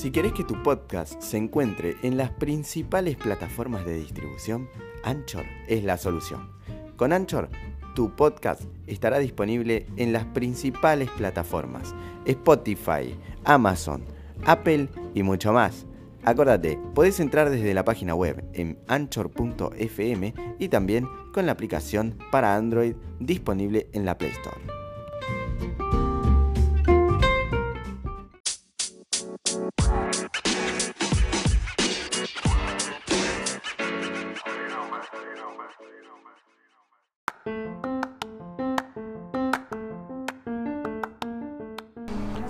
[0.00, 4.66] Si querés que tu podcast se encuentre en las principales plataformas de distribución,
[5.04, 6.52] Anchor es la solución.
[6.96, 7.50] Con Anchor,
[7.94, 11.94] tu podcast estará disponible en las principales plataformas,
[12.24, 14.02] Spotify, Amazon,
[14.46, 15.84] Apple y mucho más.
[16.24, 22.56] Acordate, podés entrar desde la página web en anchor.fm y también con la aplicación para
[22.56, 24.79] Android disponible en la Play Store.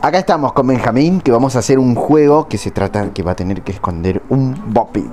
[0.03, 3.33] Acá estamos con Benjamín, que vamos a hacer un juego que se trata que va
[3.33, 5.05] a tener que esconder un Bopit.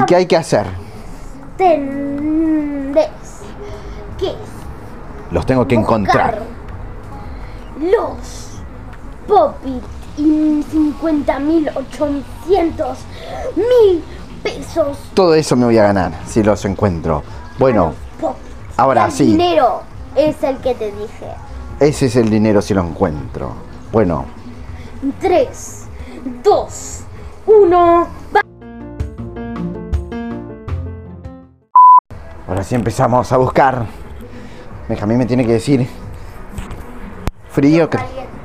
[0.00, 0.66] ¿Y qué hay que hacer?
[1.56, 3.08] Tendés
[4.18, 4.32] que
[5.32, 6.40] Los tengo que encontrar.
[7.80, 8.60] los
[9.26, 9.82] Popit
[10.18, 12.98] y 50 mil 800
[13.56, 14.04] mil
[14.42, 14.98] pesos.
[15.14, 17.22] Todo eso me voy a ganar si los encuentro.
[17.58, 18.36] Bueno, Pop.
[18.76, 19.24] ahora El sí.
[19.26, 19.82] dinero
[20.14, 21.26] es el que te dije.
[21.80, 23.52] Ese es el dinero si lo encuentro.
[23.92, 24.24] Bueno,
[25.20, 25.88] 3,
[26.44, 27.04] 2,
[27.46, 28.40] 1, va.
[32.48, 33.84] ahora sí empezamos a buscar.
[34.88, 35.88] Benjamín me tiene que decir
[37.50, 37.88] frío.
[37.90, 37.98] que-.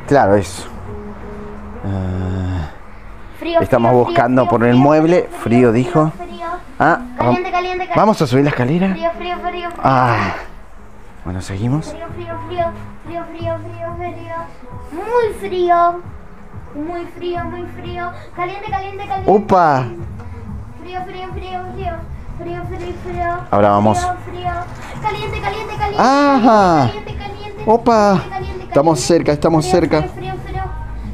[0.08, 0.64] Claro, eso.
[1.84, 2.70] Ah,
[3.40, 5.30] Frío, Estamos frío, buscando frío, por el mueble.
[5.44, 6.12] frío, dijo.
[6.18, 6.46] Frío.
[6.80, 7.94] ah, Caliente, caliente, caliente.
[7.96, 8.90] ¿Vamos a subir la escalera?
[8.92, 9.84] Frío, frío, frío, frío.
[9.84, 10.34] Ah,
[11.24, 11.90] bueno, seguimos.
[11.92, 12.66] Frío, frío, frío,
[13.06, 14.36] frío, frío, frío, frío.
[14.92, 16.02] Muy frío.
[16.76, 18.12] Muy frío, muy frío.
[18.36, 19.32] Caliente, caliente, caliente.
[19.32, 19.86] ¡Upa!
[20.82, 21.94] Frío, frío, frío, frío.
[22.38, 23.38] Frío, frío, frío.
[23.52, 23.98] Ahora vamos.
[24.00, 24.52] Frío, frío.
[25.02, 26.02] Caliente, caliente, caliente.
[26.04, 26.88] Ajá.
[26.88, 27.64] Caliente, caliente.
[27.66, 28.22] Opa.
[28.68, 30.04] Estamos cerca, estamos cerca.
[30.04, 30.64] Frío, frío.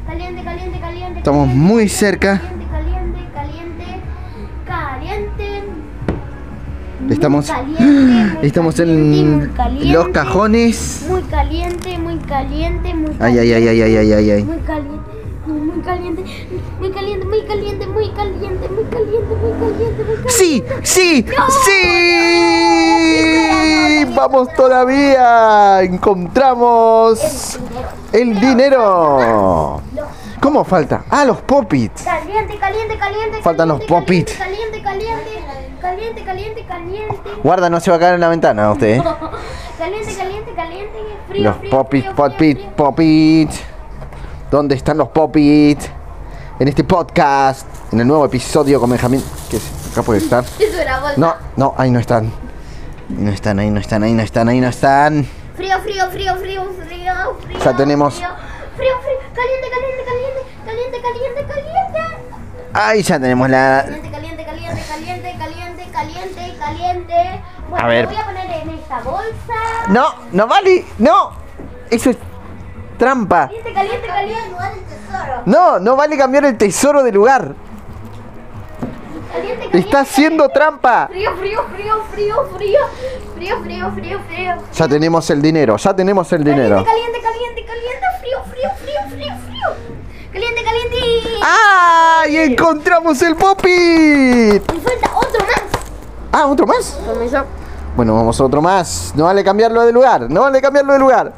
[0.06, 1.18] Caliente, caliente, caliente.
[1.18, 2.40] Estamos caliente, muy cerca.
[2.40, 4.00] Caliente, caliente, caliente.
[4.66, 5.62] Caliente.
[7.08, 7.52] Estamos,
[8.42, 9.50] estamos caliente,
[9.80, 11.06] en los cajones.
[11.08, 11.21] Muy
[11.52, 14.42] caliente, muy caliente, muy Ay, ay, ay, ay, ay, ay, ay, ay.
[14.42, 15.10] Muy caliente,
[15.44, 16.24] muy, caliente,
[16.80, 19.52] muy caliente, muy caliente, muy caliente, muy caliente, muy caliente, muy
[20.16, 20.30] caliente.
[20.30, 20.64] ¡Sí!
[20.82, 21.26] ¡Sí!
[21.64, 21.72] ¡Sí!
[24.14, 25.82] ¡Vamos todavía!
[25.82, 27.58] Encontramos
[28.14, 29.82] el dinero.
[30.40, 31.04] ¿Cómo falta?
[31.10, 32.02] Ah, los popits.
[32.02, 33.42] Caliente, caliente, caliente.
[33.42, 34.38] Faltan los caliente, popit.
[34.38, 35.44] Caliente, caliente,
[35.82, 37.14] caliente, caliente, caliente.
[37.44, 38.96] Guarda, no se va a caer en la ventana usted.
[38.96, 39.02] ¿eh?
[39.78, 40.31] Caliente, caliente, caliente.
[41.32, 43.60] Frío, Los popits, popits, popits.
[44.50, 45.88] ¿Dónde están los popits?
[46.58, 49.24] En este podcast, en el nuevo episodio con Benjamín.
[49.50, 49.62] ¿Qué es?
[49.92, 50.44] Acá puede estar.
[51.16, 52.30] No, no, ahí no están.
[53.08, 55.26] No están, ahí no están, ahí no están, ahí no están.
[55.56, 57.58] Frío, frío, frío, frío, frío, frío.
[57.64, 58.28] Ya tenemos- Frío,
[58.76, 59.18] frío, frío.
[59.34, 62.00] Caliente, caliente, caliente, caliente, caliente, caliente.
[62.74, 63.82] Ahí ya tenemos la.
[63.84, 67.42] Caliente, caliente, caliente, caliente, caliente, caliente, caliente.
[67.72, 68.04] Bueno, A ver.
[68.04, 69.54] lo voy a poner en esta bolsa.
[69.88, 71.30] No, no vale, no.
[71.88, 72.18] Eso es
[72.98, 73.46] trampa.
[73.46, 74.50] Caliente, caliente, caliente.
[74.50, 75.42] Lugar el tesoro.
[75.46, 77.54] No, no vale cambiar el tesoro de lugar.
[79.32, 79.78] Caliente, caliente.
[79.78, 81.06] Está haciendo trampa.
[81.08, 82.80] Frío, frío, frío, frío, frío.
[83.36, 84.54] Frío, frío, frío, frío.
[84.74, 86.84] Ya tenemos el dinero, ya tenemos el dinero.
[86.84, 89.68] Caliente, caliente, caliente, frío, frío, frío, frío, frío.
[90.30, 90.98] Caliente, caliente.
[91.42, 92.24] ¡Ah!
[92.28, 93.72] ¡Y encontramos el popit!
[94.70, 95.62] Me falta otro más.
[96.32, 97.00] Ah, ¿otro más?
[97.06, 97.44] Comenzó.
[97.96, 99.12] Bueno, vamos a otro más.
[99.16, 101.32] No vale cambiarlo de lugar, no vale cambiarlo de lugar.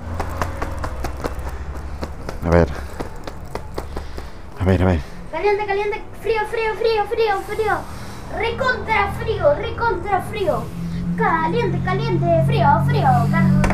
[2.46, 2.68] A ver.
[4.60, 5.00] A ver, a ver.
[5.32, 7.72] Caliente, caliente, frío, frío, frío, frío, frío.
[8.38, 10.62] Recontra frío, recontra frío.
[11.16, 13.08] Caliente, caliente, frío, frío.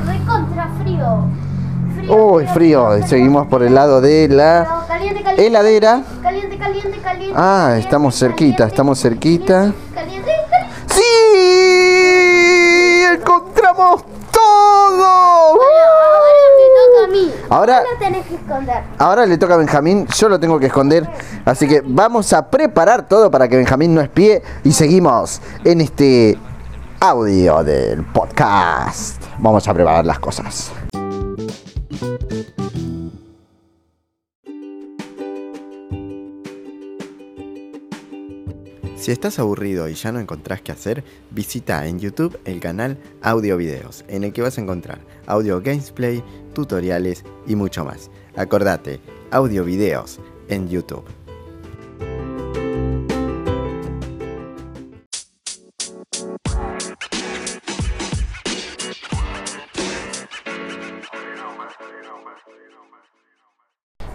[0.07, 1.25] Recontra frío.
[1.97, 3.07] Frío, Uy, frío.
[3.07, 5.47] Seguimos por el lado de la frío, Caliente, caliente.
[5.47, 6.03] heladera.
[6.23, 7.35] Caliente, caliente, caliente.
[7.37, 9.73] Ah, estamos cerquita, estamos cerquita.
[9.95, 10.75] Caliente, caliente.
[10.87, 11.03] ¡Sí!
[13.93, 15.05] ¡Encontramos todo!
[15.51, 15.65] Ahora
[16.57, 17.33] me toca a mí.
[17.49, 18.83] Ahora- Ahora tenés que esconder.
[18.99, 21.09] Ahora le toca a Benjamín, yo lo tengo que esconder.
[21.45, 24.43] Así que vamos a preparar todo para que Benjamín no espíe.
[24.65, 26.39] Y seguimos en este
[27.01, 29.23] audio del podcast.
[29.39, 30.71] Vamos a preparar las cosas.
[39.01, 43.57] Si estás aburrido y ya no encontrás qué hacer, visita en YouTube el canal Audio
[43.57, 48.11] Videos, en el que vas a encontrar audio gameplay, tutoriales y mucho más.
[48.37, 49.01] Acordate,
[49.31, 51.05] Audio Videos en YouTube.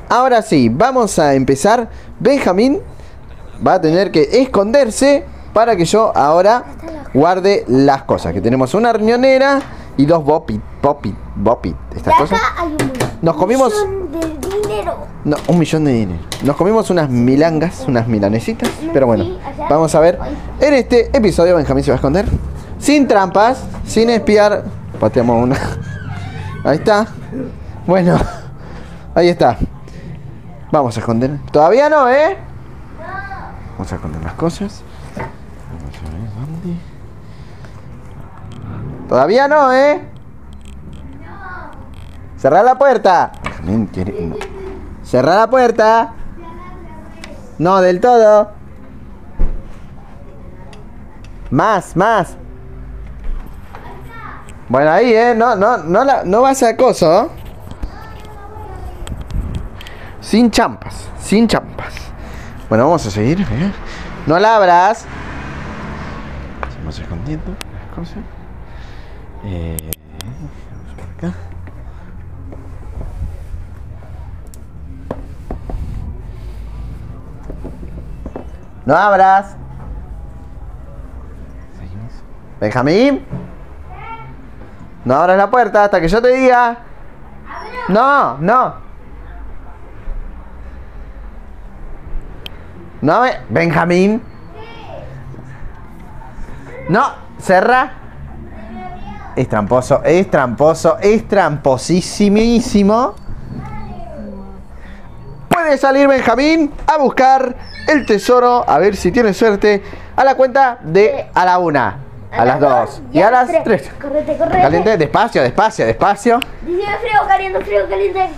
[0.07, 1.89] ahora sí, vamos a empezar.
[2.19, 2.81] Benjamín
[3.65, 6.63] va a tener que esconderse para que yo ahora
[7.13, 8.33] guarde las cosas.
[8.33, 9.59] Que tenemos una riñonera
[9.97, 11.75] y dos bopit, bopit, bopit.
[11.95, 12.39] Estas cosas.
[12.39, 12.77] acá hay un
[13.21, 14.95] Nos comimos- millón de dinero.
[15.23, 16.19] No, un millón de dinero.
[16.43, 18.69] Nos comimos unas milangas, unas milanesitas.
[18.93, 19.37] Pero bueno,
[19.69, 20.19] vamos a ver.
[20.59, 22.25] En este episodio Benjamín se va a esconder.
[22.79, 24.63] Sin trampas, sin espiar.
[24.99, 25.57] Pateamos una.
[26.65, 27.07] Ahí está.
[27.87, 28.17] Bueno,
[29.15, 29.57] ahí está.
[30.71, 31.37] Vamos a esconder.
[31.51, 32.35] Todavía no, ¿eh?
[33.77, 34.83] Vamos a esconder las cosas.
[35.15, 36.79] Vamos a ver dónde.
[39.09, 40.01] Todavía no, ¿eh?
[42.37, 43.33] Cerrar la puerta.
[43.63, 44.35] No.
[45.03, 46.13] Cerrar la puerta.
[47.57, 48.51] No, del todo.
[51.51, 52.37] Más, más.
[54.69, 55.33] Bueno, ahí, ¿eh?
[55.35, 57.29] No, no, no, la, no vas a coso.
[60.21, 62.04] Sin champas, sin champas.
[62.67, 63.41] Bueno, vamos a seguir.
[63.41, 63.71] ¿eh?
[64.25, 65.05] No la abras.
[66.67, 68.23] Estamos escondiendo las cosas.
[69.43, 69.91] Eh,
[70.71, 71.37] vamos por acá.
[78.85, 79.55] No abras.
[82.59, 83.25] Benjamín.
[85.03, 86.77] No abras la puerta hasta que yo te diga.
[87.89, 88.84] No, no.
[93.05, 93.21] No.
[93.49, 94.19] Benjamín.
[96.89, 97.91] No, cerra.
[99.35, 103.13] Es tramposo, es tramposo, es tramposísimo.
[105.47, 107.55] Puede salir Benjamín a buscar
[107.87, 109.83] el tesoro, a ver si tiene suerte,
[110.15, 111.99] a la cuenta de a la una,
[112.31, 113.87] a, las dos y a las tres.
[114.01, 114.61] Correte, correte.
[114.61, 116.39] Caliente, despacio, despacio, despacio.
[116.65, 118.29] Dice frío, caliente, frío, caliente.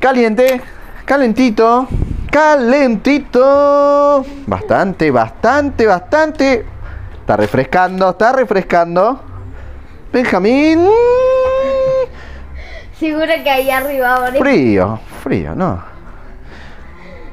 [0.00, 0.60] Caliente,
[1.04, 1.86] calentito,
[2.36, 4.22] calentito.
[4.46, 6.66] Bastante, bastante, bastante.
[7.20, 9.20] Está refrescando, está refrescando.
[10.12, 10.86] Benjamín.
[12.98, 14.38] Seguro que ahí arriba ahora.
[14.38, 15.82] Frío, frío, no.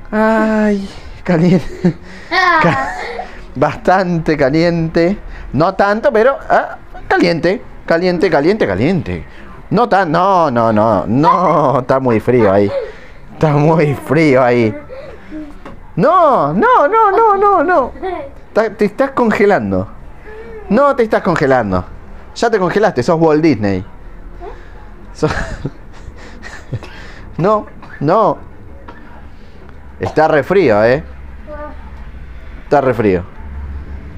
[0.09, 0.87] Ay,
[1.23, 1.97] caliente.
[2.31, 2.93] Ah,
[3.55, 5.17] Bastante caliente.
[5.51, 6.77] No tanto, pero ah,
[7.09, 7.61] caliente.
[7.85, 9.25] Caliente, caliente, caliente.
[9.69, 12.71] No tan, no, no, no, no, está muy frío ahí.
[13.33, 14.73] Está muy frío ahí.
[15.95, 17.91] No, no, no, no, no, no.
[18.77, 19.87] Te estás congelando.
[20.69, 21.83] No te estás congelando.
[22.35, 23.83] Ya te congelaste, sos Walt Disney.
[25.13, 25.33] Sos-
[27.37, 27.65] No,
[27.99, 28.37] no.
[29.99, 31.03] Está re frío, eh.
[32.63, 33.23] Está re frío.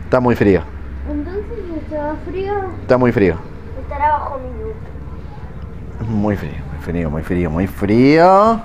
[0.03, 0.61] Está muy frío.
[1.09, 1.43] Entonces
[1.81, 2.53] estaba frío.
[2.81, 3.35] Está muy frío.
[3.81, 6.09] Estará bajo mi luz.
[6.09, 8.61] Muy frío, muy frío, muy frío, muy frío.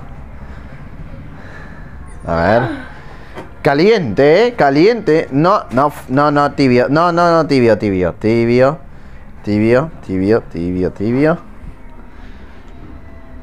[2.27, 2.61] A ver.
[3.61, 4.53] Caliente, ¿eh?
[4.55, 5.27] Caliente.
[5.31, 6.87] No, no, no, no, tibio.
[6.89, 8.13] No, no, no, tibio, tibio.
[8.19, 8.79] Tibio.
[9.43, 11.37] Tibio, tibio, tibio, tibio.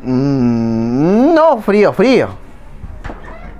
[0.02, 2.28] Mm, no, frío, frío.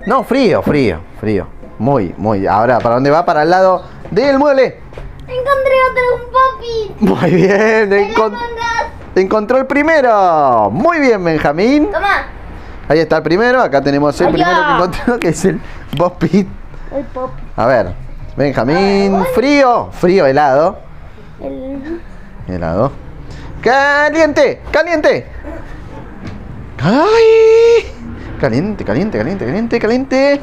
[0.05, 1.47] No, frío, frío, frío.
[1.77, 2.47] Muy, muy.
[2.47, 3.25] Ahora, ¿para dónde va?
[3.25, 4.79] Para el lado del mueble.
[5.27, 7.29] Encontré otro un papi.
[7.29, 7.89] Muy bien.
[7.89, 8.37] ¿Me la encon-
[9.15, 10.69] encontró el primero.
[10.71, 11.89] Muy bien, Benjamín.
[11.91, 12.27] Toma.
[12.89, 14.33] Ahí está el primero, acá tenemos el Allá.
[14.33, 15.61] primero que encontró, que es el
[15.95, 16.47] Boss Pit.
[16.91, 17.31] El pop.
[17.55, 17.93] A ver,
[18.35, 20.79] Benjamín, frío, frío, helado,
[21.39, 22.01] El...
[22.47, 22.91] helado.
[23.61, 25.27] Caliente, caliente.
[26.81, 27.85] Ay,
[28.41, 30.41] caliente, caliente, caliente, caliente, caliente.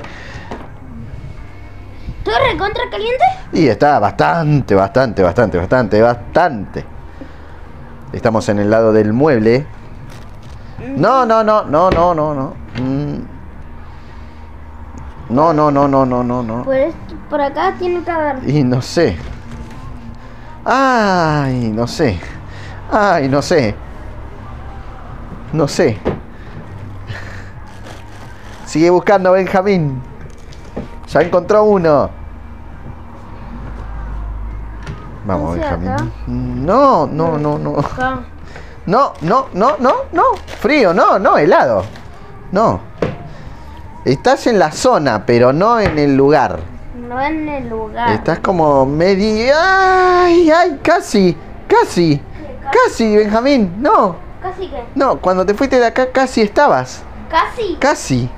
[2.22, 3.24] ¿Todo recontra caliente?
[3.52, 6.84] Y está bastante, bastante, bastante, bastante, bastante.
[8.12, 9.66] Estamos en el lado del mueble.
[10.78, 12.54] No, no, no, no, no, no, no.
[12.78, 13.36] Mm.
[15.30, 16.62] No, no, no, no, no, no, no.
[16.64, 18.48] Por, esto, por acá tiene que haber.
[18.48, 19.16] Y no sé.
[20.64, 22.18] Ay, no sé.
[22.92, 23.74] Ay, no sé.
[25.52, 25.98] No sé.
[28.66, 30.00] Sigue buscando Benjamín.
[31.08, 32.10] Ya encontró uno.
[35.24, 36.66] Vamos, ¿No sea Benjamín.
[36.66, 37.78] No, no, no, no.
[37.78, 38.20] Acá.
[38.86, 40.22] No, no, no, no, no.
[40.60, 41.84] Frío, no, no, helado.
[42.52, 42.80] No.
[44.04, 46.60] Estás en la zona, pero no en el lugar.
[46.96, 48.10] No en el lugar.
[48.12, 49.54] Estás como media.
[50.24, 50.78] ¡Ay, ay!
[50.82, 52.20] Casi, casi,
[52.70, 53.74] casi, Benjamín.
[53.78, 54.84] No, Casi que.
[54.94, 57.02] no, cuando te fuiste de acá casi estabas.
[57.28, 57.76] Casi.
[57.80, 58.30] Casi.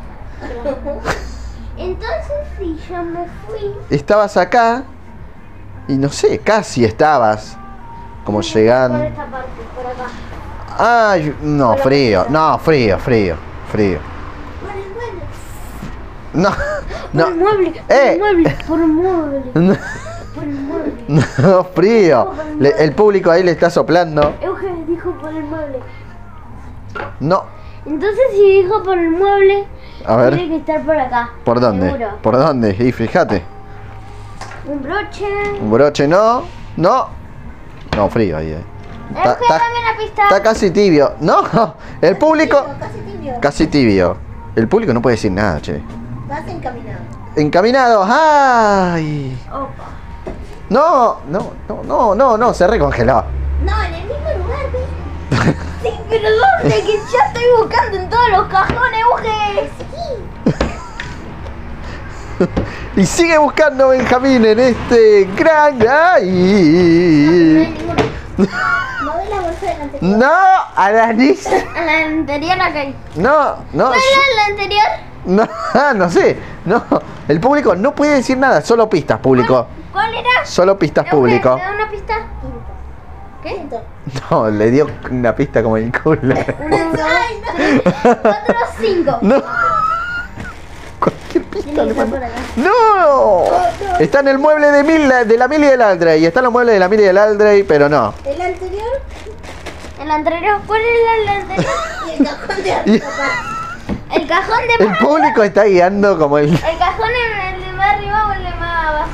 [1.76, 3.74] Entonces, si yo me fui.
[3.90, 4.84] Estabas acá
[5.86, 7.56] y no sé, casi estabas.
[8.24, 9.02] Como Por llegando.
[9.02, 10.10] esta parte, por acá.
[10.78, 13.34] Ay, no, frío, no, frío, frío,
[13.72, 13.98] frío.
[14.62, 14.88] Bueno.
[16.34, 17.28] No, Por no.
[17.28, 18.12] el mueble, por Eh.
[18.12, 19.74] el mueble, por el mueble, No,
[20.34, 20.94] por el mueble.
[21.38, 22.30] no, frío.
[22.60, 24.34] Le- el público ahí le está soplando.
[24.40, 25.80] Euge dijo por el mueble.
[27.20, 27.44] No.
[27.86, 29.64] Entonces si dijo por el mueble,
[30.06, 30.34] A ver.
[30.36, 31.30] tiene que estar por acá.
[31.44, 31.86] ¿Por dónde?
[31.90, 32.08] Seguro.
[32.22, 32.76] ¿Por dónde?
[32.78, 33.42] Y fíjate.
[34.66, 35.26] Un broche.
[35.60, 36.42] Un broche no.
[36.76, 37.08] No.
[37.96, 38.52] No, frío ahí.
[38.52, 38.64] eh.
[39.14, 41.14] Está, casi tibio.
[41.20, 41.42] No,
[42.00, 42.64] el público.
[42.78, 43.34] Casi tibio.
[43.40, 44.16] Casi tibio.
[44.54, 45.80] El público no puede decir nada, che.
[46.28, 46.98] Vas encaminado.
[47.36, 48.08] Encaminados.
[48.10, 49.38] ¡Ay!
[49.50, 49.98] Opa.
[50.68, 53.24] No, no, no, no, no, no, se recongeló.
[53.64, 55.54] No, en el mismo lugar, ¿ves?
[55.82, 56.82] Sí, pero ¿dónde?
[56.82, 59.70] Que ya estoy buscando en todos los cajones, Euge.
[62.96, 65.78] Y sigue buscando Benjamín en este gran.
[65.78, 67.76] No hay
[70.00, 71.36] ¿No ves la anterior?
[71.76, 72.94] A la anterior.
[73.16, 73.86] No, no.
[73.86, 74.86] ¿Cuál era la anterior?
[75.24, 76.36] No, ah, no sé.
[76.64, 76.84] No,
[77.28, 79.66] el público no puede decir nada, solo pistas, público.
[79.92, 80.44] ¿Cuál era?
[80.44, 81.56] Solo pistas, público.
[81.56, 82.26] ¿Me da una pista?
[83.42, 83.66] ¿Qué?
[84.30, 86.18] No, le dio una pista como el culo.
[86.60, 87.08] Uno, dos,
[87.56, 87.82] tres,
[88.22, 89.18] cuatro, cinco.
[89.22, 89.42] No.
[90.98, 92.18] Cualquier pista le mando.
[92.56, 93.44] ¡No!
[94.00, 96.24] Está en el mueble de, Mil, de la Mili y del Aldrey.
[96.24, 98.14] Está en los muebles de la Mili y del Aldrey, pero no.
[98.24, 99.02] El anterior
[100.08, 101.60] El anterior, ¿cuál era el
[102.08, 103.06] y el cajón de arriba.
[104.14, 106.46] El cajón de El público está guiando como el.
[106.48, 109.08] El cajón en el de más arriba o el de más abajo.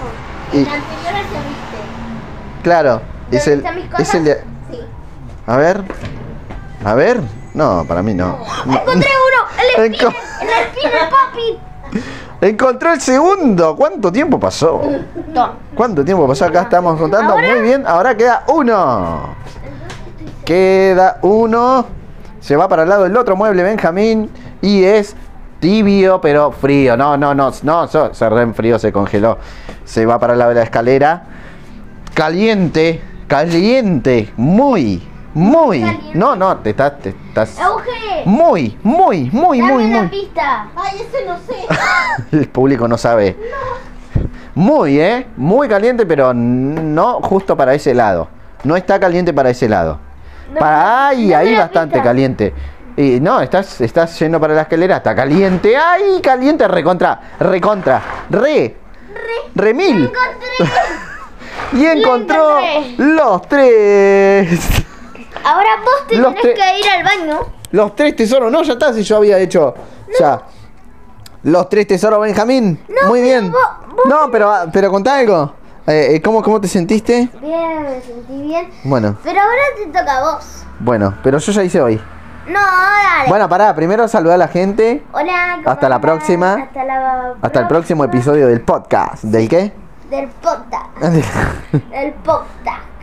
[0.52, 2.62] y- El anterior al que viste.
[2.62, 3.58] claro, es ¿Dónde el.
[3.58, 4.44] están mis Es el de.
[4.70, 4.80] Sí.
[5.48, 5.82] A ver.
[6.84, 7.20] A ver.
[7.54, 8.38] No, para mí no.
[8.64, 10.48] Encontré uno, el Enco- el
[10.78, 11.58] spinner papi.
[12.40, 13.74] Encontró el segundo.
[13.74, 14.80] ¿Cuánto tiempo pasó?
[15.34, 15.54] Toma.
[15.74, 16.44] ¿Cuánto tiempo pasó?
[16.44, 17.32] Acá estamos contando.
[17.32, 17.84] Ahora- Muy bien.
[17.84, 19.34] Ahora queda uno.
[20.44, 21.86] Queda uno.
[22.40, 24.30] Se va para el lado del otro mueble, Benjamín.
[24.60, 25.16] Y es
[25.60, 26.96] tibio, pero frío.
[26.96, 27.52] No, no, no.
[27.62, 29.38] No, se reenfrió, se congeló.
[29.84, 31.24] Se va para el lado de la escalera.
[32.14, 33.02] Caliente.
[33.26, 34.32] Caliente.
[34.36, 35.02] Muy.
[35.32, 35.80] Muy.
[35.80, 36.18] Caliente.
[36.18, 36.56] No, no.
[36.58, 36.98] Te estás.
[36.98, 37.58] Te estás
[38.24, 40.08] muy, muy, muy, dame muy, una muy.
[40.08, 40.68] pista.
[40.74, 41.56] Ay, ese no sé.
[42.36, 43.36] El público no sabe.
[44.54, 45.26] Muy, ¿eh?
[45.36, 48.28] Muy caliente, pero no justo para ese lado.
[48.62, 49.98] No está caliente para ese lado.
[50.54, 52.54] No, Para ahí, dame ahí bastante caliente.
[52.96, 55.76] Y no, estás, estás yendo para la escalera, está caliente.
[55.76, 56.66] ¡Ay, caliente!
[56.68, 58.76] Recontra, recontra, re,
[59.54, 60.11] re mil.
[61.73, 63.04] Y encontró encontré.
[63.04, 64.61] los tres.
[65.44, 67.40] Ahora vos te Los tenés que ir al baño.
[67.73, 69.75] Los tres tesoros, no, ya está, si yo había hecho.
[70.20, 70.42] Ya.
[71.44, 72.80] Los tres tesoros, Benjamín.
[72.88, 73.50] No, Muy bien.
[73.50, 75.52] vos- vos No, pero, pero contá algo.
[75.86, 77.28] Eh, eh, ¿cómo, ¿Cómo te sentiste?
[77.42, 78.70] Bien, me sentí bien.
[78.84, 80.64] Bueno, Pero ahora te toca a vos.
[80.80, 82.00] bueno, pero yo ya hice hoy.
[82.48, 83.28] No, dale.
[83.28, 85.02] Bueno, pará, primero saludar a la gente.
[85.12, 85.56] Hola.
[85.56, 86.54] ¿cómo Hasta la próxima.
[86.54, 89.24] Hasta, la Hasta el próximo episodio del podcast.
[89.24, 89.72] ¿Del qué?
[90.10, 90.96] Del podcast.
[91.90, 92.93] Del podcast.